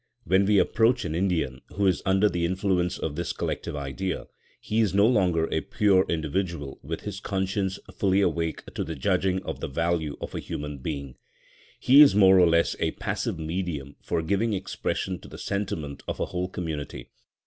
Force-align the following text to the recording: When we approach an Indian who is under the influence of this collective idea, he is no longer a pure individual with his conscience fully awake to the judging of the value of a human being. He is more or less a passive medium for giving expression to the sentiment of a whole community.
When 0.23 0.45
we 0.45 0.57
approach 0.57 1.05
an 1.05 1.13
Indian 1.13 1.61
who 1.75 1.85
is 1.85 2.01
under 2.07 2.27
the 2.27 2.43
influence 2.43 2.97
of 2.97 3.15
this 3.15 3.31
collective 3.33 3.75
idea, 3.75 4.25
he 4.59 4.79
is 4.81 4.95
no 4.95 5.05
longer 5.05 5.47
a 5.51 5.61
pure 5.61 6.07
individual 6.09 6.79
with 6.81 7.01
his 7.01 7.19
conscience 7.19 7.77
fully 7.93 8.19
awake 8.19 8.65
to 8.73 8.83
the 8.83 8.95
judging 8.95 9.43
of 9.43 9.59
the 9.59 9.67
value 9.67 10.17
of 10.19 10.33
a 10.33 10.39
human 10.39 10.79
being. 10.79 11.17
He 11.79 12.01
is 12.01 12.15
more 12.15 12.39
or 12.39 12.47
less 12.47 12.75
a 12.79 12.93
passive 12.93 13.37
medium 13.37 13.95
for 14.01 14.23
giving 14.23 14.53
expression 14.53 15.19
to 15.19 15.27
the 15.27 15.37
sentiment 15.37 16.01
of 16.07 16.19
a 16.19 16.25
whole 16.25 16.49
community. 16.49 17.11